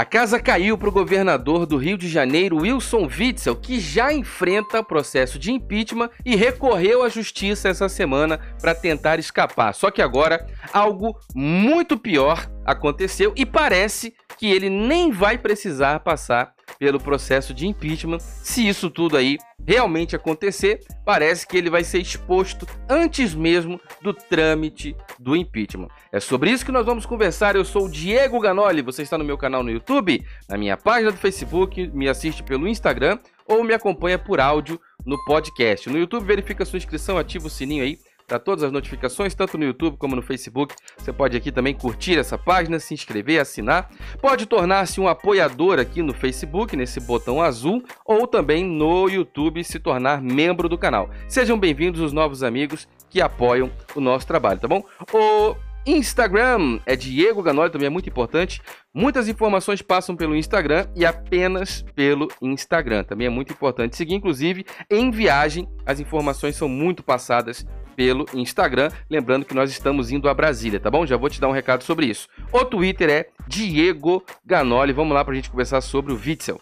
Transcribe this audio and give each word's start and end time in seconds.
A 0.00 0.04
casa 0.06 0.40
caiu 0.40 0.78
para 0.78 0.88
o 0.88 0.92
governador 0.92 1.66
do 1.66 1.76
Rio 1.76 1.98
de 1.98 2.08
Janeiro, 2.08 2.62
Wilson 2.62 3.06
Witzel, 3.06 3.54
que 3.54 3.78
já 3.78 4.10
enfrenta 4.10 4.82
processo 4.82 5.38
de 5.38 5.52
impeachment 5.52 6.08
e 6.24 6.34
recorreu 6.34 7.02
à 7.02 7.10
justiça 7.10 7.68
essa 7.68 7.86
semana 7.86 8.40
para 8.62 8.74
tentar 8.74 9.18
escapar. 9.18 9.74
Só 9.74 9.90
que 9.90 10.00
agora 10.00 10.46
algo 10.72 11.20
muito 11.34 11.98
pior 11.98 12.50
aconteceu 12.64 13.34
e 13.36 13.44
parece 13.44 14.14
que 14.38 14.50
ele 14.50 14.70
nem 14.70 15.12
vai 15.12 15.36
precisar 15.36 16.00
passar 16.00 16.54
pelo 16.78 17.00
processo 17.00 17.52
de 17.52 17.66
impeachment. 17.66 18.18
Se 18.20 18.66
isso 18.66 18.90
tudo 18.90 19.16
aí 19.16 19.38
realmente 19.66 20.16
acontecer, 20.16 20.80
parece 21.04 21.46
que 21.46 21.56
ele 21.56 21.70
vai 21.70 21.84
ser 21.84 21.98
exposto 21.98 22.66
antes 22.88 23.34
mesmo 23.34 23.80
do 24.02 24.12
trâmite 24.12 24.96
do 25.18 25.36
impeachment. 25.36 25.88
É 26.12 26.20
sobre 26.20 26.50
isso 26.50 26.64
que 26.64 26.72
nós 26.72 26.86
vamos 26.86 27.06
conversar. 27.06 27.56
Eu 27.56 27.64
sou 27.64 27.86
o 27.86 27.90
Diego 27.90 28.40
Ganoli, 28.40 28.82
você 28.82 29.02
está 29.02 29.18
no 29.18 29.24
meu 29.24 29.36
canal 29.36 29.62
no 29.62 29.70
YouTube, 29.70 30.24
na 30.48 30.56
minha 30.56 30.76
página 30.76 31.12
do 31.12 31.18
Facebook, 31.18 31.90
me 31.94 32.08
assiste 32.08 32.42
pelo 32.42 32.66
Instagram 32.66 33.18
ou 33.46 33.64
me 33.64 33.74
acompanha 33.74 34.18
por 34.18 34.40
áudio 34.40 34.80
no 35.04 35.22
podcast. 35.24 35.88
No 35.88 35.98
YouTube, 35.98 36.24
verifica 36.24 36.64
sua 36.64 36.76
inscrição, 36.76 37.18
ativa 37.18 37.46
o 37.46 37.50
sininho 37.50 37.82
aí 37.82 37.98
para 38.30 38.38
todas 38.38 38.62
as 38.62 38.70
notificações, 38.70 39.34
tanto 39.34 39.58
no 39.58 39.64
YouTube 39.64 39.96
como 39.96 40.14
no 40.14 40.22
Facebook. 40.22 40.72
Você 40.96 41.12
pode 41.12 41.36
aqui 41.36 41.50
também 41.50 41.74
curtir 41.74 42.16
essa 42.16 42.38
página, 42.38 42.78
se 42.78 42.94
inscrever, 42.94 43.40
assinar. 43.40 43.90
Pode 44.22 44.46
tornar-se 44.46 45.00
um 45.00 45.08
apoiador 45.08 45.80
aqui 45.80 46.00
no 46.00 46.14
Facebook, 46.14 46.76
nesse 46.76 47.00
botão 47.00 47.42
azul, 47.42 47.82
ou 48.06 48.28
também 48.28 48.64
no 48.64 49.08
YouTube 49.08 49.64
se 49.64 49.80
tornar 49.80 50.22
membro 50.22 50.68
do 50.68 50.78
canal. 50.78 51.10
Sejam 51.28 51.58
bem-vindos 51.58 52.00
os 52.00 52.12
novos 52.12 52.44
amigos 52.44 52.86
que 53.08 53.20
apoiam 53.20 53.68
o 53.96 54.00
nosso 54.00 54.28
trabalho, 54.28 54.60
tá 54.60 54.68
bom? 54.68 54.84
O 55.12 55.56
Instagram 55.84 56.78
é 56.86 56.94
Diego 56.94 57.42
Ganoli, 57.42 57.70
também 57.70 57.86
é 57.86 57.90
muito 57.90 58.08
importante. 58.08 58.60
Muitas 58.94 59.28
informações 59.28 59.82
passam 59.82 60.14
pelo 60.14 60.36
Instagram 60.36 60.86
e 60.94 61.04
apenas 61.04 61.84
pelo 61.96 62.28
Instagram. 62.40 63.02
Também 63.02 63.26
é 63.26 63.30
muito 63.30 63.52
importante 63.52 63.96
seguir, 63.96 64.14
inclusive 64.14 64.64
em 64.88 65.10
viagem, 65.10 65.68
as 65.84 65.98
informações 65.98 66.54
são 66.54 66.68
muito 66.68 67.02
passadas 67.02 67.66
pelo 68.00 68.24
Instagram. 68.32 68.90
Lembrando 69.10 69.44
que 69.44 69.52
nós 69.52 69.70
estamos 69.70 70.10
indo 70.10 70.26
a 70.26 70.32
Brasília, 70.32 70.80
tá 70.80 70.90
bom? 70.90 71.04
Já 71.04 71.18
vou 71.18 71.28
te 71.28 71.38
dar 71.38 71.48
um 71.48 71.52
recado 71.52 71.84
sobre 71.84 72.06
isso. 72.06 72.28
O 72.50 72.64
Twitter 72.64 73.10
é 73.10 73.26
Diego 73.46 74.24
Ganoli. 74.42 74.94
Vamos 74.94 75.12
lá 75.12 75.22
para 75.22 75.34
a 75.34 75.36
gente 75.36 75.50
conversar 75.50 75.82
sobre 75.82 76.10
o 76.10 76.16
Witzel. 76.16 76.58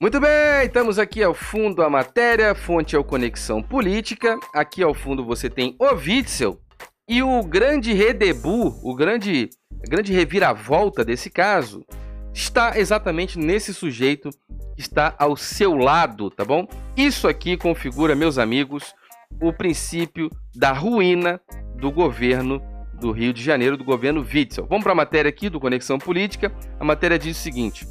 Muito 0.00 0.18
bem, 0.18 0.64
estamos 0.64 0.98
aqui 0.98 1.22
ao 1.22 1.34
fundo 1.34 1.82
a 1.82 1.90
matéria, 1.90 2.54
fonte 2.54 2.96
é 2.96 2.98
o 2.98 3.04
Conexão 3.04 3.62
Política. 3.62 4.38
Aqui 4.54 4.82
ao 4.82 4.94
fundo 4.94 5.22
você 5.22 5.50
tem 5.50 5.76
o 5.78 5.94
Witzel 5.94 6.58
e 7.06 7.22
o 7.22 7.42
grande 7.42 7.92
redebu, 7.92 8.80
o 8.82 8.94
grande, 8.94 9.50
grande 9.86 10.14
reviravolta 10.14 11.04
desse 11.04 11.28
caso, 11.28 11.84
está 12.32 12.78
exatamente 12.78 13.38
nesse 13.38 13.74
sujeito 13.74 14.30
está 14.78 15.14
ao 15.18 15.36
seu 15.36 15.74
lado, 15.74 16.30
tá 16.30 16.44
bom? 16.44 16.66
Isso 16.96 17.26
aqui 17.26 17.56
configura, 17.56 18.14
meus 18.14 18.38
amigos, 18.38 18.94
o 19.42 19.52
princípio 19.52 20.30
da 20.54 20.72
ruína 20.72 21.40
do 21.74 21.90
governo 21.90 22.62
do 22.94 23.12
Rio 23.12 23.32
de 23.32 23.42
Janeiro, 23.42 23.76
do 23.76 23.84
governo 23.84 24.20
Witzel. 24.20 24.66
Vamos 24.66 24.84
para 24.84 24.92
a 24.92 24.96
matéria 24.96 25.28
aqui 25.28 25.48
do 25.48 25.60
Conexão 25.60 25.98
Política. 25.98 26.52
A 26.78 26.84
matéria 26.84 27.18
diz 27.18 27.36
o 27.36 27.40
seguinte: 27.40 27.86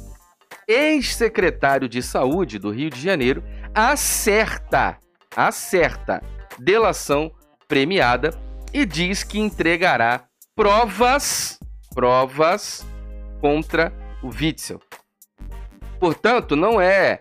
ex-secretário 0.66 1.88
de 1.88 2.02
Saúde 2.02 2.58
do 2.58 2.70
Rio 2.70 2.90
de 2.90 3.00
Janeiro 3.00 3.42
acerta, 3.74 4.98
acerta 5.36 6.22
delação 6.58 7.30
premiada 7.66 8.30
e 8.72 8.84
diz 8.84 9.22
que 9.22 9.38
entregará 9.38 10.24
provas, 10.54 11.58
provas 11.94 12.86
contra 13.40 13.92
o 14.22 14.28
Witzel. 14.28 14.80
Portanto, 15.98 16.56
não 16.56 16.80
é. 16.80 17.20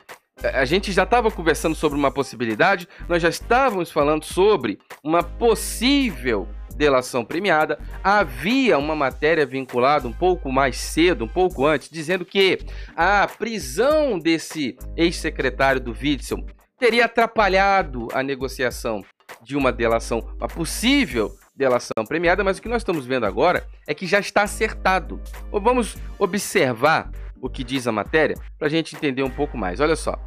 A 0.53 0.65
gente 0.65 0.91
já 0.91 1.03
estava 1.03 1.31
conversando 1.31 1.75
sobre 1.75 1.97
uma 1.97 2.11
possibilidade, 2.11 2.87
nós 3.09 3.23
já 3.23 3.29
estávamos 3.29 3.91
falando 3.91 4.23
sobre 4.23 4.77
uma 5.03 5.23
possível 5.23 6.47
delação 6.75 7.25
premiada. 7.25 7.79
Havia 8.03 8.77
uma 8.77 8.95
matéria 8.95 9.45
vinculada 9.45 10.07
um 10.07 10.13
pouco 10.13 10.51
mais 10.51 10.77
cedo, 10.77 11.25
um 11.25 11.27
pouco 11.27 11.65
antes, 11.65 11.89
dizendo 11.89 12.23
que 12.23 12.59
a 12.95 13.27
prisão 13.27 14.19
desse 14.19 14.77
ex-secretário 14.95 15.81
do 15.81 15.91
Witzel 15.91 16.45
teria 16.77 17.05
atrapalhado 17.05 18.07
a 18.13 18.21
negociação 18.21 19.03
de 19.41 19.57
uma 19.57 19.71
delação, 19.71 20.19
uma 20.37 20.47
possível 20.47 21.31
delação 21.55 22.05
premiada, 22.07 22.43
mas 22.43 22.59
o 22.59 22.61
que 22.61 22.69
nós 22.69 22.83
estamos 22.83 23.05
vendo 23.07 23.25
agora 23.25 23.65
é 23.87 23.93
que 23.93 24.05
já 24.05 24.19
está 24.19 24.43
acertado. 24.43 25.19
Vamos 25.51 25.97
observar 26.19 27.09
o 27.41 27.49
que 27.49 27.63
diz 27.63 27.87
a 27.87 27.91
matéria 27.91 28.35
para 28.57 28.67
a 28.67 28.69
gente 28.69 28.95
entender 28.95 29.23
um 29.23 29.29
pouco 29.29 29.57
mais. 29.57 29.79
Olha 29.79 29.95
só. 29.95 30.17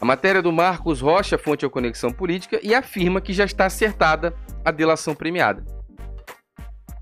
A 0.00 0.04
matéria 0.04 0.40
do 0.40 0.50
Marcos 0.50 1.00
Rocha, 1.00 1.36
fonte 1.36 1.64
ao 1.64 1.70
Conexão 1.70 2.10
Política, 2.10 2.58
e 2.62 2.74
afirma 2.74 3.20
que 3.20 3.34
já 3.34 3.44
está 3.44 3.66
acertada 3.66 4.34
a 4.64 4.70
delação 4.70 5.14
premiada. 5.14 5.62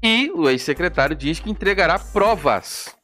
E 0.02 0.30
o 0.34 0.48
ex-secretário 0.48 1.14
diz 1.14 1.38
que 1.38 1.50
entregará 1.50 1.98
provas. 1.98 2.96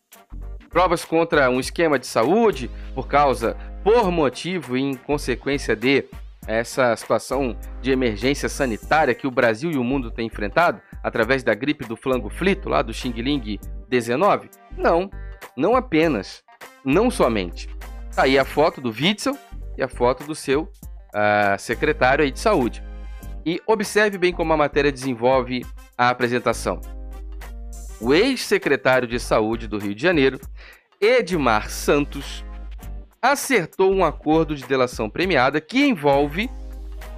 Provas 0.69 1.05
contra 1.05 1.49
um 1.49 1.61
esquema 1.61 1.99
de 1.99 2.07
saúde 2.07 2.69
por 2.95 3.07
causa, 3.07 3.57
por 3.85 4.11
motivo 4.11 4.77
e 4.77 4.81
em 4.81 4.95
consequência 4.95 5.77
de 5.77 6.05
essa 6.47 6.95
situação 6.97 7.57
de 7.81 7.91
emergência 7.91 8.49
sanitária 8.49 9.15
que 9.15 9.27
o 9.27 9.31
Brasil 9.31 9.71
e 9.71 9.77
o 9.77 9.85
mundo 9.85 10.11
têm 10.11 10.27
enfrentado 10.27 10.81
através 11.03 11.43
da 11.43 11.55
gripe 11.55 11.85
do 11.85 11.97
flango 11.97 12.29
flito, 12.29 12.69
lá 12.69 12.83
do 12.83 12.93
Xing 12.93 13.13
Ling 13.13 13.59
19? 13.89 14.51
Não, 14.77 15.11
não 15.57 15.77
apenas, 15.77 16.43
não 16.85 17.11
somente. 17.11 17.69
Tá 18.15 18.25
aí 18.25 18.39
a 18.39 18.45
foto 18.45 18.81
do 18.81 18.91
Witzel 18.91 19.37
e 19.77 19.83
a 19.83 19.89
foto 19.89 20.25
do 20.25 20.35
seu 20.35 20.63
uh, 20.63 21.59
secretário 21.59 22.25
aí 22.25 22.31
de 22.31 22.41
saúde. 22.41 22.83
E 23.45 23.61
observe 23.67 24.17
bem 24.17 24.33
como 24.33 24.53
a 24.53 24.57
matéria 24.57 24.91
desenvolve 24.91 25.65
a 25.97 26.09
apresentação. 26.09 26.81
O 28.01 28.13
ex-secretário 28.13 29.07
de 29.07 29.19
saúde 29.21 29.69
do 29.69 29.79
Rio 29.79 29.95
de 29.95 30.03
Janeiro, 30.03 30.41
Edmar 31.01 31.71
Santos, 31.71 32.45
acertou 33.21 33.93
um 33.93 34.05
acordo 34.05 34.55
de 34.55 34.67
delação 34.67 35.09
premiada 35.09 35.61
que 35.61 35.85
envolve 35.85 36.51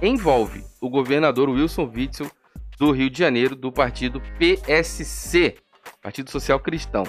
envolve 0.01 0.63
o 0.79 0.89
governador 0.89 1.49
Wilson 1.49 1.91
Witzel 1.93 2.29
do 2.77 2.91
Rio 2.91 3.09
de 3.09 3.17
Janeiro 3.17 3.55
do 3.55 3.71
partido 3.71 4.21
PSC, 4.37 5.55
Partido 6.01 6.29
Social 6.29 6.59
Cristão. 6.59 7.03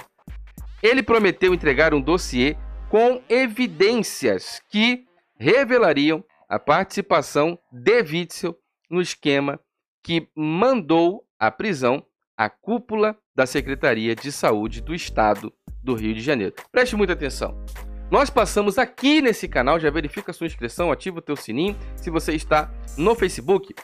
Ele 0.81 1.03
prometeu 1.03 1.53
entregar 1.53 1.93
um 1.93 2.01
dossiê 2.01 2.55
com 2.89 3.21
evidências 3.29 4.61
que 4.69 5.05
revelariam 5.37 6.23
a 6.47 6.57
participação 6.57 7.57
de 7.71 8.01
Witzel 8.01 8.57
no 8.89 9.01
esquema 9.01 9.59
que 10.03 10.27
mandou 10.35 11.23
à 11.39 11.51
prisão 11.51 12.03
a 12.37 12.49
cúpula 12.49 13.17
da 13.35 13.45
Secretaria 13.45 14.15
de 14.15 14.31
Saúde 14.31 14.81
do 14.81 14.95
Estado 14.95 15.53
do 15.83 15.93
Rio 15.93 16.13
de 16.13 16.21
Janeiro. 16.21 16.55
Preste 16.71 16.95
muita 16.95 17.13
atenção. 17.13 17.55
Nós 18.09 18.29
passamos 18.29 18.77
aqui 18.77 19.21
nesse 19.21 19.47
canal, 19.47 19.79
já 19.79 19.91
verifica 19.91 20.33
sua 20.33 20.47
inscrição, 20.47 20.91
ativa 20.91 21.19
o 21.19 21.21
teu 21.21 21.35
sininho. 21.35 21.77
Se 21.95 22.09
você 22.09 22.33
está 22.33 22.71
no 22.97 23.13
Facebook, 23.13 23.75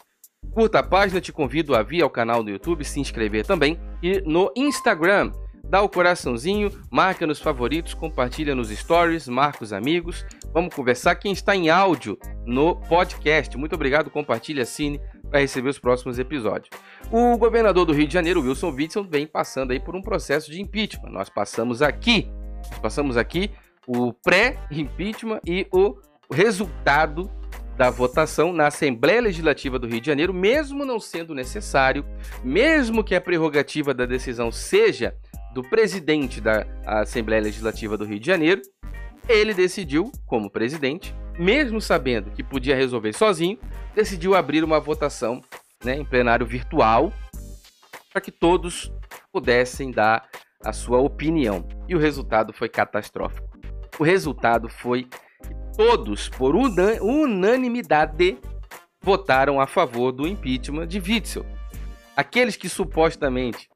curta 0.51 0.79
a 0.79 0.83
página, 0.83 1.21
te 1.21 1.31
convido 1.31 1.75
a 1.75 1.83
vir 1.83 2.01
ao 2.01 2.09
canal 2.09 2.41
do 2.41 2.49
YouTube, 2.49 2.83
se 2.83 2.99
inscrever 2.99 3.45
também. 3.45 3.79
E 4.01 4.21
no 4.21 4.51
Instagram, 4.55 5.31
dá 5.69 5.81
o 5.81 5.89
coraçãozinho, 5.89 6.71
marca 6.91 7.25
nos 7.25 7.39
favoritos, 7.39 7.93
compartilha 7.93 8.55
nos 8.55 8.69
stories, 8.69 9.27
marca 9.27 9.63
os 9.63 9.73
amigos. 9.73 10.25
Vamos 10.53 10.73
conversar. 10.73 11.15
Quem 11.15 11.31
está 11.31 11.55
em 11.55 11.69
áudio 11.69 12.17
no 12.45 12.75
podcast, 12.75 13.57
muito 13.57 13.75
obrigado, 13.75 14.09
compartilha, 14.09 14.63
assine 14.63 14.99
para 15.29 15.39
receber 15.39 15.69
os 15.69 15.79
próximos 15.79 16.19
episódios. 16.19 16.69
O 17.11 17.37
governador 17.37 17.85
do 17.85 17.93
Rio 17.93 18.07
de 18.07 18.13
Janeiro, 18.13 18.41
Wilson 18.41 18.71
Witzel, 18.71 19.03
vem 19.03 19.27
passando 19.27 19.71
aí 19.71 19.79
por 19.79 19.95
um 19.95 20.01
processo 20.01 20.51
de 20.51 20.61
impeachment. 20.61 21.09
Nós 21.09 21.29
passamos 21.29 21.81
aqui, 21.81 22.29
passamos 22.81 23.17
aqui 23.17 23.51
o 23.87 24.13
pré-impeachment 24.13 25.41
e 25.45 25.67
o 25.71 25.95
resultado 26.31 27.29
da 27.77 27.89
votação 27.89 28.53
na 28.53 28.67
Assembleia 28.67 29.21
Legislativa 29.21 29.77
do 29.77 29.87
Rio 29.87 29.99
de 29.99 30.07
Janeiro, 30.07 30.33
mesmo 30.33 30.85
não 30.85 30.99
sendo 30.99 31.35
necessário, 31.35 32.05
mesmo 32.43 33.03
que 33.03 33.13
a 33.13 33.21
prerrogativa 33.21 33.93
da 33.93 34.05
decisão 34.05 34.51
seja 34.51 35.15
do 35.55 35.63
presidente 35.63 36.41
da 36.41 36.67
Assembleia 36.85 37.41
Legislativa 37.41 37.97
do 37.97 38.03
Rio 38.03 38.19
de 38.19 38.27
Janeiro, 38.27 38.61
ele 39.25 39.53
decidiu, 39.53 40.11
como 40.25 40.49
presidente, 40.49 41.15
mesmo 41.39 41.79
sabendo 41.79 42.29
que 42.29 42.43
podia 42.43 42.75
resolver 42.75 43.13
sozinho, 43.13 43.57
decidiu 43.95 44.35
abrir 44.35 44.65
uma 44.65 44.81
votação 44.81 45.41
né, 45.81 45.95
em 45.95 46.03
plenário 46.03 46.45
virtual 46.45 47.13
para 48.11 48.19
que 48.19 48.31
todos 48.31 48.91
pudessem 49.31 49.91
dar 49.91 50.27
a 50.61 50.73
sua 50.73 50.99
opinião. 50.99 51.65
E 51.87 51.95
o 51.95 51.99
resultado 51.99 52.51
foi 52.51 52.67
catastrófico. 52.67 53.47
O 53.97 54.03
resultado 54.03 54.67
foi 54.67 55.03
que 55.03 55.55
todos, 55.77 56.27
por 56.27 56.53
unanimidade, 56.53 58.37
votaram 59.01 59.61
a 59.61 59.67
favor 59.67 60.11
do 60.11 60.27
impeachment 60.27 60.87
de 60.87 60.99
Witzel. 60.99 61.45
aqueles 62.13 62.57
que 62.57 62.67
supostamente 62.67 63.69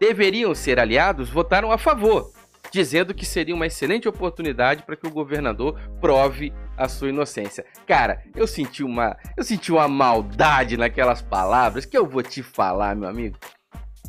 deveriam 0.00 0.54
ser 0.54 0.78
aliados 0.78 1.30
votaram 1.30 1.72
a 1.72 1.78
favor, 1.78 2.30
dizendo 2.70 3.14
que 3.14 3.24
seria 3.24 3.54
uma 3.54 3.66
excelente 3.66 4.08
oportunidade 4.08 4.82
para 4.82 4.96
que 4.96 5.06
o 5.06 5.10
governador 5.10 5.78
prove 6.00 6.52
a 6.76 6.88
sua 6.88 7.08
inocência. 7.08 7.64
Cara, 7.86 8.22
eu 8.34 8.46
senti 8.46 8.82
uma, 8.82 9.16
eu 9.36 9.44
senti 9.44 9.72
uma 9.72 9.88
maldade 9.88 10.76
naquelas 10.76 11.22
palavras 11.22 11.84
que 11.86 11.96
eu 11.96 12.06
vou 12.06 12.22
te 12.22 12.42
falar, 12.42 12.94
meu 12.94 13.08
amigo. 13.08 13.36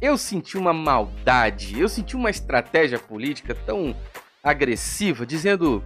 Eu 0.01 0.17
senti 0.17 0.57
uma 0.57 0.73
maldade, 0.73 1.79
eu 1.79 1.89
senti 1.89 2.15
uma 2.15 2.29
estratégia 2.29 2.99
política 2.99 3.55
tão 3.55 3.95
agressiva, 4.43 5.25
dizendo 5.25 5.83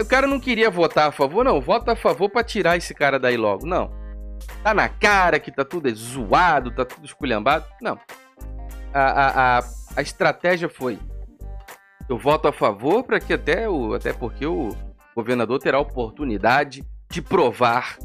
o 0.00 0.04
cara 0.06 0.26
não 0.26 0.40
queria 0.40 0.70
votar 0.70 1.08
a 1.08 1.12
favor, 1.12 1.44
não. 1.44 1.60
Vota 1.60 1.92
a 1.92 1.96
favor 1.96 2.30
para 2.30 2.42
tirar 2.42 2.76
esse 2.78 2.94
cara 2.94 3.18
daí 3.18 3.36
logo. 3.36 3.66
Não. 3.66 3.92
Tá 4.62 4.72
na 4.72 4.88
cara 4.88 5.38
que 5.38 5.52
tá 5.52 5.64
tudo 5.64 5.94
zoado, 5.94 6.70
tá 6.70 6.84
tudo 6.84 7.04
esculhambado. 7.04 7.66
Não. 7.80 7.98
A, 8.92 9.58
a, 9.58 9.64
a, 9.96 10.02
estratégia 10.02 10.68
foi: 10.68 10.98
eu 12.08 12.18
voto 12.18 12.48
a 12.48 12.52
favor 12.52 13.02
para 13.04 13.20
que 13.20 13.32
até 13.32 13.68
o. 13.68 13.94
Até 13.94 14.12
porque 14.12 14.46
o 14.46 14.74
governador 15.14 15.58
terá 15.58 15.78
a 15.78 15.80
oportunidade 15.80 16.84
de 17.10 17.22
provar 17.22 17.98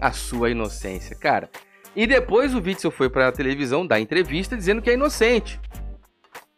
a 0.00 0.12
sua 0.12 0.50
inocência. 0.50 1.16
Cara. 1.16 1.50
E 1.94 2.06
depois 2.06 2.54
o 2.54 2.62
Witzel 2.62 2.90
foi 2.90 3.08
para 3.08 3.28
a 3.28 3.32
televisão 3.32 3.86
dar 3.86 3.98
entrevista 3.98 4.54
dizendo 4.54 4.82
que 4.82 4.90
é 4.90 4.94
inocente. 4.94 5.58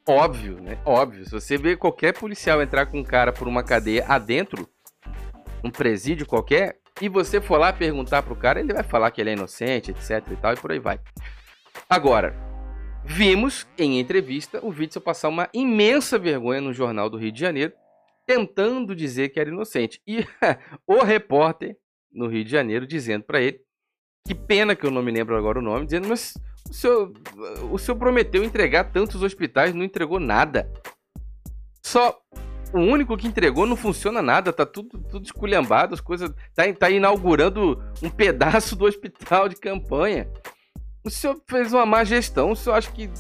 Óbvio, 0.05 0.61
né? 0.61 0.79
Óbvio. 0.85 1.25
Se 1.25 1.31
você 1.31 1.57
vê 1.57 1.77
qualquer 1.77 2.13
policial 2.13 2.61
entrar 2.61 2.87
com 2.87 2.99
um 2.99 3.05
cara 3.05 3.33
por 3.33 3.47
uma 3.47 3.63
cadeia 3.63 4.05
adentro, 4.09 4.69
um 5.63 5.71
presídio 5.71 6.27
qualquer, 6.27 6.79
e 7.01 7.09
você 7.09 7.41
for 7.41 7.59
lá 7.59 7.73
perguntar 7.73 8.23
pro 8.23 8.35
cara, 8.35 8.59
ele 8.59 8.73
vai 8.73 8.83
falar 8.83 9.11
que 9.11 9.21
ele 9.21 9.31
é 9.31 9.35
inocente, 9.35 9.91
etc 9.91 10.25
e 10.33 10.37
tal, 10.37 10.55
e 10.55 10.57
por 10.57 10.73
aí 10.73 10.79
vai. 10.79 10.99
Agora, 11.89 12.35
vimos 13.09 13.67
em 13.79 13.99
entrevista 13.99 14.61
o 14.63 14.69
Witzel 14.69 15.01
passar 15.01 15.29
uma 15.29 15.49
imensa 15.55 16.19
vergonha 16.19 16.61
no 16.61 16.75
Jornal 16.75 17.09
do 17.09 17.17
Rio 17.17 17.33
de 17.33 17.41
Janeiro, 17.41 17.73
tentando 18.27 18.95
dizer 18.95 19.31
que 19.31 19.41
era 19.41 19.49
inocente. 19.49 20.01
E 20.07 20.19
o 20.87 21.03
repórter 21.03 21.77
no 22.13 22.29
Rio 22.29 22.45
de 22.45 22.51
Janeiro 22.51 22.87
dizendo 22.87 23.25
para 23.25 23.41
ele, 23.41 23.61
que 24.27 24.35
pena 24.35 24.77
que 24.77 24.85
eu 24.85 24.91
não 24.91 25.03
me 25.03 25.11
lembro 25.11 25.37
agora 25.37 25.59
o 25.59 25.63
nome, 25.63 25.87
dizendo, 25.87 26.07
mas 26.07 26.35
o 26.69 26.75
senhor, 26.75 27.13
o 27.73 27.79
senhor 27.79 27.97
prometeu 27.97 28.45
entregar 28.45 28.93
tantos 28.93 29.23
hospitais, 29.23 29.75
não 29.75 29.85
entregou 29.85 30.21
nada. 30.21 30.71
Só 31.83 32.21
o 32.75 32.81
único 32.81 33.17
que 33.17 33.27
entregou 33.27 33.67
não 33.67 33.77
funciona 33.77 34.21
nada, 34.21 34.53
tá 34.53 34.67
tudo, 34.67 34.99
tudo 35.11 35.25
esculhambado, 35.25 35.95
as 35.95 36.01
coisas. 36.01 36.31
Tá, 36.55 36.71
tá 36.75 36.91
inaugurando 36.91 37.83
um 38.03 38.11
pedaço 38.11 38.77
do 38.77 38.85
hospital 38.85 39.49
de 39.49 39.57
campanha. 39.57 40.29
O 41.09 41.11
senhor 41.11 41.41
fez 41.49 41.73
uma 41.73 41.87
má 41.87 42.05
gestão, 42.05 42.51
o 42.51 42.57
senhor 42.57 42.77
acha 42.77 42.93
que. 42.93 43.11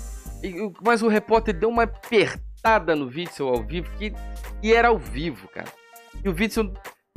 Mas 0.85 1.02
o 1.02 1.08
repórter 1.08 1.58
deu 1.58 1.70
uma 1.70 1.85
apertada 1.85 2.94
no 2.94 3.06
Witzel 3.06 3.49
ao 3.49 3.62
vivo, 3.62 3.90
que, 3.96 4.12
e 4.62 4.75
era 4.75 4.88
ao 4.88 4.99
vivo, 4.99 5.49
cara. 5.49 5.73
E 6.23 6.29
o 6.29 6.35
Witzel 6.38 6.70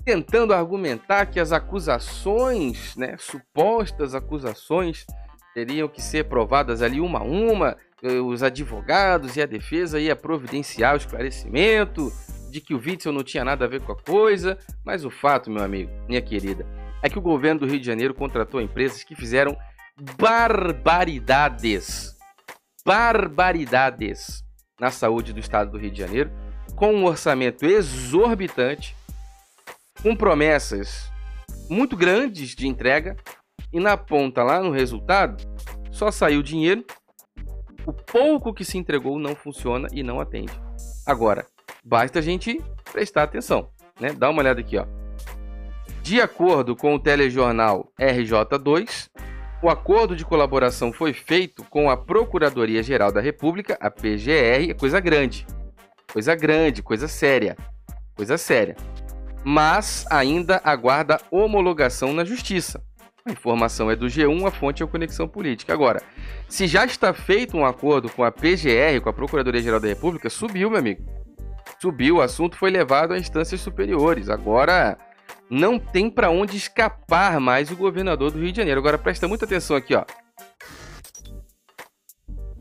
tentando 0.05 0.53
argumentar 0.53 1.25
que 1.25 1.41
as 1.41 1.51
acusações, 1.51 2.95
né, 2.95 3.17
supostas 3.19 4.15
acusações, 4.15 5.05
teriam 5.53 5.89
que 5.89 6.01
ser 6.01 6.23
provadas 6.29 6.81
ali 6.81 7.01
uma 7.01 7.19
a 7.19 7.23
uma, 7.23 7.77
eh, 8.01 8.21
os 8.21 8.41
advogados 8.41 9.35
e 9.35 9.41
a 9.41 9.45
defesa 9.45 9.99
ia 9.99 10.15
providenciar 10.15 10.93
o 10.93 10.97
esclarecimento 10.97 12.11
de 12.49 12.61
que 12.61 12.73
o 12.73 12.79
Witzel 12.79 13.11
não 13.11 13.23
tinha 13.23 13.43
nada 13.43 13.65
a 13.65 13.67
ver 13.67 13.81
com 13.81 13.91
a 13.91 14.01
coisa, 14.01 14.57
mas 14.85 15.03
o 15.03 15.09
fato, 15.09 15.51
meu 15.51 15.63
amigo, 15.63 15.91
minha 16.07 16.21
querida, 16.21 16.65
é 17.03 17.09
que 17.09 17.19
o 17.19 17.21
governo 17.21 17.59
do 17.59 17.65
Rio 17.65 17.79
de 17.79 17.85
Janeiro 17.85 18.13
contratou 18.13 18.61
empresas 18.61 19.03
que 19.03 19.15
fizeram 19.15 19.57
barbaridades, 20.17 22.15
barbaridades 22.83 24.43
na 24.79 24.89
saúde 24.89 25.31
do 25.31 25.39
estado 25.39 25.71
do 25.71 25.77
Rio 25.77 25.91
de 25.91 25.99
Janeiro, 25.99 26.31
com 26.75 26.91
um 26.93 27.05
orçamento 27.05 27.63
exorbitante, 27.65 28.95
com 30.01 30.15
promessas 30.15 31.11
muito 31.69 31.95
grandes 31.95 32.55
de 32.55 32.67
entrega, 32.67 33.15
e 33.71 33.79
na 33.79 33.95
ponta 33.95 34.41
lá 34.43 34.59
no 34.61 34.71
resultado 34.71 35.43
só 35.91 36.09
saiu 36.09 36.41
dinheiro. 36.41 36.83
O 37.85 37.93
pouco 37.93 38.53
que 38.53 38.65
se 38.65 38.77
entregou 38.77 39.19
não 39.19 39.35
funciona 39.35 39.87
e 39.91 40.01
não 40.01 40.19
atende. 40.19 40.53
Agora, 41.05 41.45
basta 41.83 42.19
a 42.19 42.21
gente 42.21 42.59
prestar 42.91 43.23
atenção, 43.23 43.69
né? 43.99 44.13
Dá 44.13 44.29
uma 44.29 44.41
olhada 44.41 44.61
aqui, 44.61 44.77
ó. 44.77 44.85
De 46.01 46.19
acordo 46.19 46.75
com 46.75 46.95
o 46.95 46.99
telejornal 46.99 47.91
RJ2, 47.99 49.10
o 49.61 49.69
acordo 49.69 50.15
de 50.15 50.25
colaboração 50.25 50.91
foi 50.91 51.13
feito 51.13 51.63
com 51.65 51.89
a 51.89 51.95
Procuradoria-Geral 51.95 53.11
da 53.11 53.21
República, 53.21 53.77
a 53.79 53.91
PGR, 53.91 54.71
é 54.71 54.73
coisa 54.73 54.99
grande. 54.99 55.45
Coisa 56.11 56.35
grande, 56.35 56.81
coisa 56.81 57.07
séria. 57.07 57.55
Coisa 58.15 58.37
séria. 58.37 58.75
Mas 59.43 60.05
ainda 60.09 60.59
aguarda 60.63 61.21
homologação 61.29 62.11
na 62.11 62.25
Justiça. 62.25 62.83
A 63.23 63.31
informação 63.31 63.91
é 63.91 63.95
do 63.95 64.07
G1, 64.07 64.47
a 64.47 64.51
fonte 64.51 64.81
é 64.81 64.85
o 64.85 64.87
Conexão 64.87 65.27
Política. 65.27 65.71
Agora, 65.71 66.01
se 66.49 66.65
já 66.65 66.83
está 66.83 67.13
feito 67.13 67.55
um 67.55 67.63
acordo 67.63 68.09
com 68.09 68.23
a 68.23 68.31
PGR, 68.31 68.99
com 69.01 69.09
a 69.09 69.13
Procuradoria-Geral 69.13 69.79
da 69.79 69.87
República, 69.87 70.27
subiu, 70.27 70.71
meu 70.71 70.79
amigo. 70.79 71.05
Subiu, 71.79 72.15
o 72.15 72.21
assunto 72.21 72.57
foi 72.57 72.71
levado 72.71 73.13
a 73.13 73.19
instâncias 73.19 73.61
superiores. 73.61 74.27
Agora, 74.27 74.97
não 75.51 75.77
tem 75.77 76.09
para 76.09 76.29
onde 76.29 76.55
escapar 76.55 77.37
mais 77.41 77.69
o 77.69 77.75
governador 77.75 78.31
do 78.31 78.39
Rio 78.39 78.53
de 78.53 78.57
Janeiro. 78.57 78.79
Agora, 78.79 78.97
presta 78.97 79.27
muita 79.27 79.43
atenção 79.43 79.75
aqui, 79.75 79.93
ó. 79.93 80.05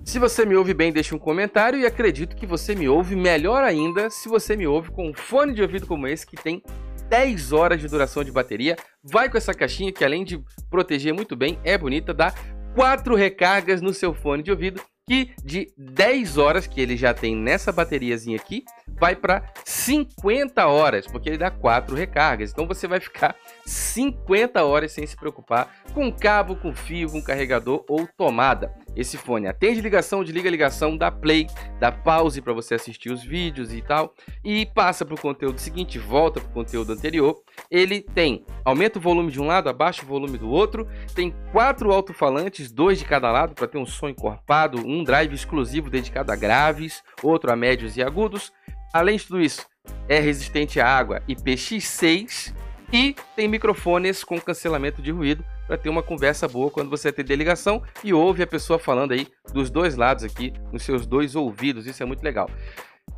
Se 0.05 0.19
você 0.19 0.45
me 0.45 0.57
ouve 0.57 0.75
bem, 0.75 0.93
deixe 0.93 1.15
um 1.15 1.19
comentário 1.19 1.79
e 1.79 1.87
acredito 1.87 2.35
que 2.35 2.45
você 2.45 2.75
me 2.75 2.89
ouve 2.89 3.15
melhor 3.15 3.63
ainda 3.63 4.11
se 4.11 4.29
você 4.29 4.57
me 4.57 4.67
ouve 4.67 4.91
com 4.91 5.09
um 5.09 5.15
fone 5.15 5.55
de 5.55 5.63
ouvido 5.63 5.87
como 5.87 6.09
esse 6.09 6.27
que 6.27 6.35
tem 6.35 6.61
10 7.09 7.53
horas 7.53 7.81
de 7.81 7.87
duração 7.87 8.25
de 8.25 8.33
bateria. 8.33 8.75
Vai 9.05 9.31
com 9.31 9.39
essa 9.39 9.55
caixinha 9.55 9.93
que 9.93 10.05
além 10.05 10.25
de 10.25 10.43
proteger 10.69 11.15
muito 11.15 11.37
bem, 11.37 11.61
é 11.63 11.79
bonita, 11.79 12.13
dá 12.13 12.35
4 12.75 13.15
recargas 13.15 13.81
no 13.81 13.95
seu 13.95 14.13
fone 14.13 14.43
de 14.43 14.51
ouvido 14.51 14.83
que 15.11 15.35
de 15.43 15.73
10 15.77 16.39
horas 16.39 16.69
que 16.69 16.81
ele 16.81 16.97
já 16.97 17.13
tem 17.13 17.35
nessa 17.35 17.73
bateriazinha 17.73 18.37
aqui, 18.37 18.63
vai 18.87 19.17
para 19.17 19.43
50 19.65 20.65
horas, 20.69 21.05
porque 21.05 21.31
ele 21.31 21.37
dá 21.37 21.51
4 21.51 21.97
recargas. 21.97 22.53
Então 22.53 22.65
você 22.65 22.87
vai 22.87 23.01
ficar 23.01 23.35
50 23.71 24.65
horas 24.65 24.91
sem 24.91 25.07
se 25.07 25.17
preocupar 25.17 25.73
com 25.95 26.13
cabo, 26.13 26.57
com 26.57 26.75
fio, 26.75 27.09
com 27.09 27.23
carregador 27.23 27.85
ou 27.89 28.07
tomada. 28.17 28.75
Esse 28.97 29.17
fone 29.17 29.47
atende 29.47 29.81
ligação, 29.81 30.25
desliga 30.25 30.51
ligação, 30.51 30.97
dá 30.97 31.11
play, 31.11 31.47
dá 31.79 31.93
pause 31.93 32.43
para 32.43 32.53
você 32.53 32.75
assistir 32.75 33.13
os 33.13 33.23
vídeos 33.23 33.73
e 33.73 33.81
tal, 33.81 34.13
e 34.45 34.67
passa 34.67 35.05
para 35.05 35.15
o 35.15 35.21
conteúdo 35.21 35.61
seguinte, 35.61 35.99
volta 35.99 36.41
para 36.41 36.51
o 36.51 36.53
conteúdo 36.53 36.93
anterior. 36.93 37.41
Ele 37.71 38.03
tem 38.03 38.45
aumenta 38.65 38.99
o 38.99 39.03
volume 39.03 39.31
de 39.31 39.41
um 39.41 39.47
lado, 39.47 39.69
abaixa 39.69 40.03
o 40.03 40.07
volume 40.07 40.37
do 40.37 40.51
outro, 40.51 40.89
tem 41.15 41.33
quatro 41.53 41.93
alto-falantes, 41.93 42.73
dois 42.73 42.99
de 42.99 43.05
cada 43.05 43.31
lado 43.31 43.55
para 43.55 43.69
ter 43.69 43.79
um 43.79 43.87
som 43.87 44.09
encorpado, 44.09 44.85
um 44.85 45.05
drive 45.05 45.33
exclusivo 45.33 45.89
dedicado 45.89 46.33
a 46.33 46.37
graves, 46.37 47.03
outro 47.23 47.53
a 47.53 47.57
médios 47.57 47.97
e 47.97 48.03
agudos. 48.03 48.53
Além 48.93 49.17
de 49.17 49.27
tudo 49.27 49.41
isso, 49.41 49.65
é 50.09 50.19
resistente 50.19 50.81
à 50.81 50.89
água 50.89 51.23
IPX6 51.29 52.53
e 52.93 53.15
tem 53.37 53.49
microfones 53.49 54.25
com 54.25 54.41
cancelamento 54.41 55.01
de 55.01 55.11
ruído 55.11 55.45
para 55.67 55.77
ter 55.77 55.89
uma 55.89 56.03
conversa 56.03 56.49
boa 56.49 56.71
quando 56.71 56.91
você 56.91 57.09
atender 57.09 57.37
ligação 57.37 57.83
e 58.03 58.13
ouve 58.13 58.43
a 58.43 58.47
pessoa 58.47 58.79
falando 58.79 59.13
aí 59.13 59.29
dos 59.53 59.71
dois 59.71 59.97
lados 59.97 60.25
aqui, 60.25 60.53
nos 60.73 60.83
seus 60.83 61.07
dois 61.07 61.37
ouvidos. 61.37 61.87
Isso 61.87 62.03
é 62.03 62.07
muito 62.07 62.23
legal. 62.23 62.51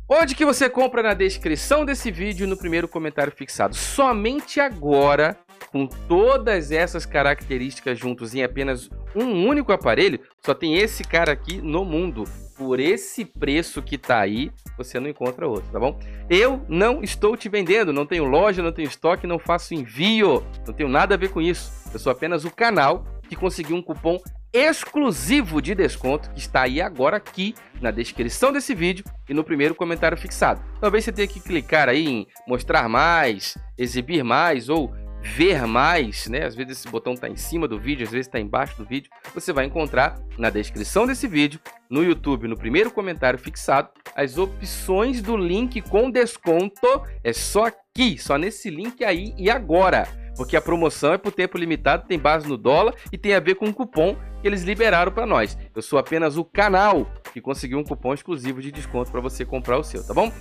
Onde 0.07 0.35
que 0.35 0.45
você 0.45 0.69
compra 0.69 1.01
na 1.01 1.13
descrição 1.13 1.85
desse 1.85 2.11
vídeo 2.11 2.47
no 2.47 2.57
primeiro 2.57 2.87
comentário 2.87 3.33
fixado. 3.35 3.75
Somente 3.75 4.59
agora, 4.59 5.37
com 5.73 5.87
todas 5.87 6.71
essas 6.71 7.03
características 7.03 7.97
juntos 7.97 8.35
em 8.35 8.43
apenas 8.43 8.91
um 9.15 9.47
único 9.47 9.71
aparelho, 9.71 10.19
só 10.45 10.53
tem 10.53 10.75
esse 10.77 11.03
cara 11.03 11.31
aqui 11.31 11.59
no 11.59 11.83
mundo 11.83 12.25
por 12.55 12.79
esse 12.79 13.25
preço 13.25 13.81
que 13.81 13.97
tá 13.97 14.19
aí, 14.19 14.51
você 14.77 14.99
não 14.99 15.09
encontra 15.09 15.47
outro, 15.47 15.71
tá 15.71 15.79
bom? 15.79 15.99
Eu 16.29 16.63
não 16.69 17.01
estou 17.01 17.35
te 17.35 17.49
vendendo, 17.49 17.91
não 17.91 18.05
tenho 18.05 18.23
loja, 18.25 18.61
não 18.61 18.71
tenho 18.71 18.87
estoque, 18.87 19.25
não 19.25 19.39
faço 19.39 19.73
envio, 19.73 20.45
não 20.67 20.73
tenho 20.75 20.87
nada 20.87 21.15
a 21.15 21.17
ver 21.17 21.31
com 21.31 21.41
isso. 21.41 21.71
Eu 21.91 21.97
sou 21.97 22.11
apenas 22.11 22.45
o 22.45 22.51
canal 22.51 23.03
que 23.27 23.35
conseguiu 23.35 23.75
um 23.75 23.81
cupom 23.81 24.19
exclusivo 24.53 25.59
de 25.59 25.73
desconto 25.73 26.29
que 26.29 26.39
está 26.39 26.61
aí 26.61 26.79
agora 26.79 27.17
aqui 27.17 27.55
na 27.81 27.89
descrição 27.89 28.51
desse 28.51 28.75
vídeo 28.75 29.03
e 29.27 29.33
no 29.33 29.43
primeiro 29.43 29.73
comentário 29.73 30.15
fixado. 30.15 30.61
Talvez 30.79 31.03
você 31.03 31.11
tenha 31.11 31.27
que 31.27 31.39
clicar 31.39 31.89
aí 31.89 32.07
em 32.07 32.27
mostrar 32.47 32.87
mais, 32.87 33.57
exibir 33.75 34.23
mais 34.23 34.69
ou 34.69 34.93
ver 35.23 35.65
mais, 35.65 36.27
né? 36.27 36.45
Às 36.45 36.53
vezes 36.53 36.79
esse 36.79 36.89
botão 36.89 37.13
está 37.13 37.29
em 37.29 37.37
cima 37.37 37.67
do 37.67 37.79
vídeo, 37.79 38.03
às 38.03 38.11
vezes 38.11 38.27
está 38.27 38.39
embaixo 38.39 38.77
do 38.77 38.85
vídeo. 38.85 39.09
Você 39.33 39.53
vai 39.53 39.65
encontrar 39.65 40.19
na 40.37 40.49
descrição 40.49 41.07
desse 41.07 41.27
vídeo, 41.27 41.59
no 41.89 42.03
YouTube, 42.03 42.47
no 42.47 42.57
primeiro 42.57 42.91
comentário 42.91 43.39
fixado, 43.39 43.89
as 44.15 44.37
opções 44.37 45.21
do 45.21 45.37
link 45.37 45.81
com 45.81 46.11
desconto. 46.11 47.01
É 47.23 47.31
só 47.31 47.65
aqui, 47.65 48.17
só 48.17 48.37
nesse 48.37 48.69
link 48.69 49.03
aí 49.03 49.33
e 49.37 49.49
agora. 49.49 50.07
Porque 50.35 50.57
a 50.57 50.61
promoção 50.61 51.13
é 51.13 51.17
por 51.17 51.31
tempo 51.31 51.57
limitado, 51.57 52.07
tem 52.07 52.17
base 52.17 52.47
no 52.47 52.57
dólar 52.57 52.95
e 53.11 53.17
tem 53.17 53.33
a 53.33 53.39
ver 53.39 53.55
com 53.55 53.65
o 53.65 53.73
cupom 53.73 54.15
que 54.41 54.47
eles 54.47 54.63
liberaram 54.63 55.11
para 55.11 55.25
nós. 55.25 55.57
Eu 55.75 55.81
sou 55.81 55.99
apenas 55.99 56.37
o 56.37 56.43
canal 56.43 57.07
que 57.31 57.39
conseguiu 57.39 57.77
um 57.77 57.83
cupom 57.83 58.13
exclusivo 58.13 58.61
de 58.61 58.71
desconto 58.71 59.11
para 59.11 59.21
você 59.21 59.45
comprar 59.45 59.77
o 59.77 59.83
seu, 59.83 60.05
tá 60.05 60.13
bom? 60.13 60.31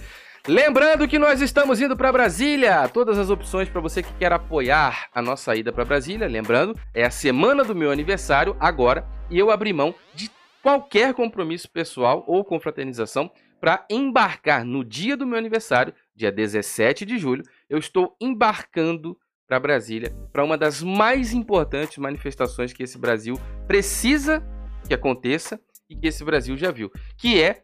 Lembrando 0.48 1.06
que 1.06 1.20
nós 1.20 1.40
estamos 1.40 1.80
indo 1.80 1.96
para 1.96 2.10
Brasília. 2.10 2.88
Todas 2.88 3.16
as 3.16 3.30
opções 3.30 3.68
para 3.68 3.80
você 3.80 4.02
que 4.02 4.12
quer 4.14 4.32
apoiar 4.32 5.08
a 5.14 5.22
nossa 5.22 5.54
ida 5.54 5.72
para 5.72 5.84
Brasília. 5.84 6.26
Lembrando, 6.26 6.76
é 6.92 7.04
a 7.04 7.12
semana 7.12 7.62
do 7.62 7.76
meu 7.76 7.92
aniversário 7.92 8.56
agora 8.58 9.06
e 9.30 9.38
eu 9.38 9.52
abri 9.52 9.72
mão 9.72 9.94
de 10.16 10.28
qualquer 10.60 11.14
compromisso 11.14 11.70
pessoal 11.70 12.24
ou 12.26 12.44
confraternização 12.44 13.30
para 13.60 13.86
embarcar 13.88 14.64
no 14.64 14.84
dia 14.84 15.16
do 15.16 15.24
meu 15.24 15.38
aniversário, 15.38 15.94
dia 16.12 16.32
17 16.32 17.06
de 17.06 17.18
julho. 17.18 17.44
Eu 17.70 17.78
estou 17.78 18.16
embarcando 18.20 19.16
para 19.46 19.60
Brasília 19.60 20.12
para 20.32 20.42
uma 20.42 20.58
das 20.58 20.82
mais 20.82 21.32
importantes 21.32 21.98
manifestações 21.98 22.72
que 22.72 22.82
esse 22.82 22.98
Brasil 22.98 23.38
precisa 23.68 24.44
que 24.88 24.92
aconteça 24.92 25.60
e 25.88 25.94
que 25.94 26.08
esse 26.08 26.24
Brasil 26.24 26.56
já 26.56 26.72
viu, 26.72 26.90
que 27.16 27.40
é 27.40 27.62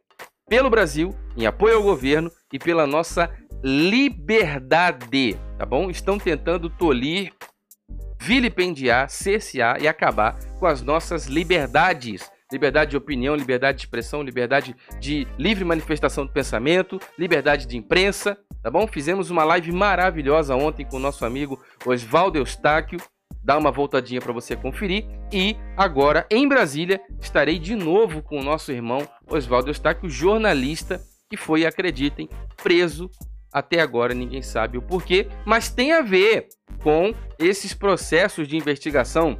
pelo 0.49 0.71
Brasil, 0.71 1.14
em 1.37 1.47
apoio 1.47 1.76
ao 1.76 1.83
governo 1.83 2.31
e 2.52 2.59
pela 2.59 2.87
nossa 2.87 3.31
liberdade, 3.62 5.38
tá 5.59 5.67
bom? 5.67 5.90
Estão 5.90 6.19
tentando 6.19 6.71
tolir, 6.71 7.33
vilipendiar, 8.21 9.11
cercear 9.11 9.83
e 9.83 9.88
acabar 9.88 10.38
com 10.59 10.67
as 10.67 10.83
nossas 10.83 11.26
liberdades. 11.26 12.31
Liberdade 12.50 12.93
de 12.93 12.97
opinião, 12.97 13.37
liberdade 13.37 13.78
de 13.78 13.85
expressão, 13.85 14.23
liberdade 14.23 14.75
de 14.99 15.26
livre 15.38 15.64
manifestação 15.67 16.25
do 16.25 16.33
pensamento, 16.33 16.99
liberdade 17.19 17.67
de 17.67 17.76
imprensa, 17.76 18.38
tá 18.62 18.71
bom? 18.71 18.87
Fizemos 18.87 19.31
uma 19.31 19.45
live 19.45 19.71
maravilhosa 19.71 20.57
ontem 20.57 20.87
com 20.87 20.97
o 20.97 21.00
nosso 21.00 21.26
amigo 21.26 21.62
Oswaldo 21.85 22.38
Eustáquio, 22.38 22.99
dá 23.45 23.59
uma 23.59 23.71
voltadinha 23.71 24.21
para 24.21 24.33
você 24.33 24.57
conferir. 24.57 25.05
E 25.31 25.57
agora, 25.76 26.26
em 26.31 26.49
Brasília, 26.49 27.00
estarei 27.21 27.59
de 27.59 27.75
novo 27.75 28.23
com 28.23 28.40
o 28.40 28.45
nosso 28.45 28.73
irmão 28.73 29.07
Oswaldo 29.28 29.70
Eustáquio, 29.70 30.08
jornalista 30.08 31.00
que 31.28 31.37
foi, 31.37 31.66
acreditem, 31.66 32.28
preso. 32.62 33.11
Até 33.52 33.80
agora 33.80 34.14
ninguém 34.14 34.42
sabe 34.42 34.76
o 34.76 34.82
porquê, 34.82 35.26
mas 35.44 35.70
tem 35.70 35.92
a 35.92 36.02
ver 36.02 36.49
com 36.82 37.14
esses 37.38 37.73
processos 37.73 38.47
de 38.47 38.56
investigação, 38.56 39.38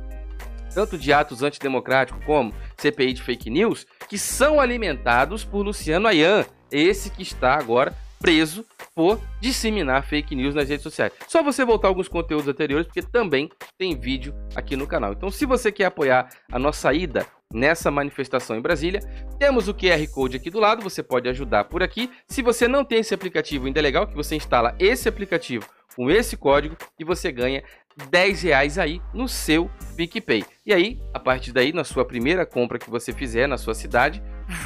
tanto 0.75 0.97
de 0.97 1.12
atos 1.12 1.42
antidemocráticos 1.42 2.25
como 2.25 2.54
CPI 2.78 3.12
de 3.12 3.23
fake 3.23 3.50
news, 3.50 3.87
que 4.09 4.16
são 4.16 4.61
alimentados 4.61 5.45
por 5.45 5.62
Luciano 5.62 6.09
Ayan, 6.09 6.47
esse 6.71 7.11
que 7.11 7.23
está 7.23 7.54
agora 7.54 7.95
preso 8.18 8.64
por 8.95 9.21
disseminar 9.40 10.04
fake 10.04 10.35
news 10.35 10.54
nas 10.54 10.68
redes 10.68 10.83
sociais. 10.83 11.12
Só 11.28 11.42
você 11.42 11.64
voltar 11.64 11.88
alguns 11.88 12.09
conteúdos 12.09 12.49
anteriores, 12.49 12.87
porque 12.87 13.02
também 13.02 13.49
tem 13.76 13.99
vídeo 13.99 14.35
aqui 14.57 14.75
no 14.75 14.87
canal. 14.87 15.12
Então, 15.12 15.30
se 15.30 15.47
você 15.47 15.71
quer 15.71 15.85
apoiar 15.85 16.28
a 16.50 16.59
nossa 16.59 16.92
ida 16.92 17.26
nessa 17.52 17.90
manifestação 17.90 18.57
em 18.57 18.61
Brasília, 18.61 19.00
temos 19.38 19.69
o 19.69 19.75
QR 19.75 20.07
Code 20.12 20.37
aqui 20.37 20.50
do 20.50 20.61
lado, 20.61 20.83
você 20.83 21.02
pode 21.02 21.28
ajudar 21.28 21.64
por 21.64 21.83
aqui. 21.83 22.11
Se 22.26 22.43
você 22.43 22.69
não 22.69 22.85
tem 22.85 22.99
esse 22.99 23.14
aplicativo, 23.14 23.67
ainda 23.67 23.81
é 23.81 23.83
legal 23.83 24.07
que 24.07 24.14
você 24.14 24.37
instala 24.37 24.75
esse 24.78 25.09
aplicativo 25.09 25.67
com 25.97 26.11
esse 26.11 26.37
código 26.37 26.76
e 26.99 27.05
você 27.05 27.33
ganha 27.33 27.62
10 28.11 28.43
reais 28.43 28.78
aí 28.78 29.00
no 29.12 29.26
seu 29.26 29.71
PicPay. 29.97 30.45
E 30.64 30.73
aí, 30.73 31.00
a 31.12 31.19
partir 31.19 31.52
daí, 31.52 31.73
na 31.73 31.85
sua 31.85 32.05
primeira 32.05 32.47
compra 32.47 32.78
que 32.78 32.90
você 32.90 33.12
fizer 33.12 33.49
na 33.49 33.59
sua 33.59 33.75
cidade, 33.75 34.23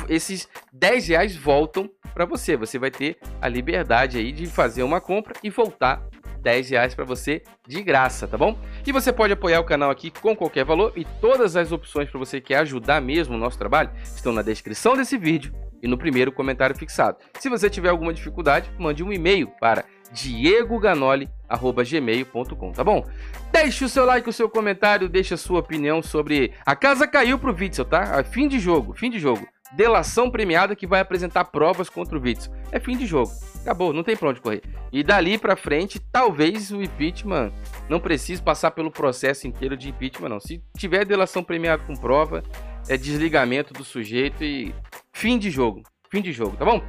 esses 0.08 0.48
10 0.72 1.08
reais 1.08 1.36
voltam 1.36 1.88
para 2.12 2.26
você. 2.26 2.56
Você 2.56 2.78
vai 2.78 2.90
ter 2.90 3.16
a 3.40 3.48
liberdade 3.48 4.18
aí 4.18 4.32
de 4.32 4.46
fazer 4.46 4.82
uma 4.82 5.00
compra 5.00 5.34
e 5.42 5.48
voltar 5.48 6.04
10 6.42 6.70
reais 6.70 6.94
para 6.94 7.04
você 7.04 7.42
de 7.66 7.82
graça, 7.82 8.28
tá 8.28 8.37
bom? 8.37 8.58
E 8.87 8.92
você 8.92 9.11
pode 9.12 9.32
apoiar 9.32 9.61
o 9.61 9.64
canal 9.64 9.90
aqui 9.90 10.11
com 10.11 10.37
qualquer 10.37 10.64
valor 10.64 10.92
e 10.96 11.04
todas 11.04 11.54
as 11.56 11.72
opções 11.72 12.11
para 12.11 12.18
você 12.18 12.40
que 12.40 12.49
quer 12.49 12.58
ajudar 12.58 13.00
mesmo 13.00 13.37
o 13.37 13.38
nosso 13.38 13.56
trabalho 13.56 13.90
estão 14.02 14.32
na 14.32 14.42
descrição 14.42 14.96
desse 14.96 15.16
vídeo 15.16 15.54
e 15.82 15.88
no 15.88 15.96
primeiro 15.96 16.32
comentário 16.32 16.76
fixado. 16.76 17.16
Se 17.38 17.49
você 17.49 17.70
tiver 17.70 17.88
alguma 17.88 18.12
dificuldade, 18.12 18.70
mande 18.78 19.02
um 19.02 19.11
e-mail 19.12 19.50
para 19.61 19.84
diegoganoli@gmail.com, 20.12 22.72
tá 22.72 22.84
bom? 22.84 23.06
Deixe 23.50 23.84
o 23.84 23.88
seu 23.88 24.04
like, 24.04 24.28
o 24.28 24.32
seu 24.32 24.49
comentário, 24.49 25.08
deixe 25.08 25.34
a 25.34 25.38
sua 25.38 25.61
opinião 25.61 26.02
sobre 26.02 26.52
a 26.66 26.76
casa 26.76 27.06
caiu 27.06 27.38
pro 27.38 27.54
Witzel, 27.54 27.84
tá? 27.84 28.22
Fim 28.25 28.46
de 28.46 28.61
jogo, 28.61 28.92
fim 28.92 29.11
de 29.11 29.18
jogo 29.18 29.46
delação 29.74 30.30
premiada 30.30 30.76
que 30.76 30.86
vai 30.86 31.00
apresentar 31.00 31.44
provas 31.46 31.88
contra 31.88 32.18
o 32.18 32.20
Witzel. 32.20 32.52
É 32.70 32.78
fim 32.78 32.96
de 32.96 33.06
jogo. 33.06 33.30
Acabou, 33.60 33.92
não 33.92 34.02
tem 34.02 34.16
pra 34.16 34.28
onde 34.28 34.40
correr. 34.40 34.62
E 34.92 35.02
dali 35.02 35.38
pra 35.38 35.56
frente, 35.56 36.00
talvez 36.00 36.70
o 36.72 36.82
impeachment 36.82 37.52
não 37.88 38.00
precise 38.00 38.42
passar 38.42 38.72
pelo 38.72 38.90
processo 38.90 39.46
inteiro 39.46 39.76
de 39.76 39.88
impeachment, 39.88 40.28
não. 40.28 40.40
Se 40.40 40.62
tiver 40.76 41.04
delação 41.04 41.44
premiada 41.44 41.82
com 41.84 41.94
prova, 41.94 42.42
é 42.88 42.96
desligamento 42.96 43.72
do 43.72 43.84
sujeito 43.84 44.42
e 44.42 44.74
fim 45.12 45.38
de 45.38 45.50
jogo. 45.50 45.82
Fim 46.10 46.20
de 46.20 46.32
jogo, 46.32 46.56
tá 46.56 46.64
bom? 46.64 46.82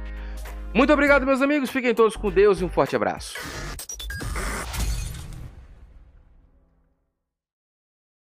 Muito 0.74 0.92
obrigado, 0.92 1.24
meus 1.24 1.40
amigos. 1.40 1.70
Fiquem 1.70 1.94
todos 1.94 2.16
com 2.16 2.30
Deus 2.30 2.60
e 2.60 2.64
um 2.64 2.68
forte 2.68 2.96
abraço. 2.96 3.34